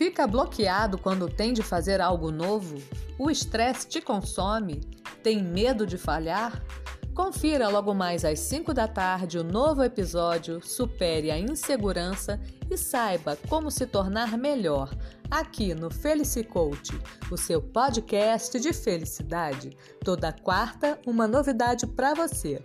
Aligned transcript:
Fica 0.00 0.26
bloqueado 0.26 0.96
quando 0.96 1.28
tem 1.28 1.52
de 1.52 1.62
fazer 1.62 2.00
algo 2.00 2.30
novo? 2.30 2.76
O 3.18 3.30
estresse 3.30 3.86
te 3.86 4.00
consome? 4.00 4.80
Tem 5.22 5.42
medo 5.42 5.86
de 5.86 5.98
falhar? 5.98 6.64
Confira 7.14 7.68
logo 7.68 7.92
mais 7.92 8.24
às 8.24 8.40
5 8.40 8.72
da 8.72 8.88
tarde 8.88 9.36
o 9.38 9.44
novo 9.44 9.82
episódio 9.82 10.58
Supere 10.66 11.30
a 11.30 11.38
Insegurança 11.38 12.40
e 12.70 12.78
saiba 12.78 13.36
como 13.46 13.70
se 13.70 13.86
tornar 13.86 14.38
melhor 14.38 14.88
aqui 15.30 15.74
no 15.74 15.90
Felice 15.90 16.44
Coach, 16.44 16.98
o 17.30 17.36
seu 17.36 17.60
podcast 17.60 18.58
de 18.58 18.72
felicidade. 18.72 19.76
Toda 20.02 20.32
quarta, 20.32 20.98
uma 21.06 21.28
novidade 21.28 21.86
para 21.86 22.14
você. 22.14 22.62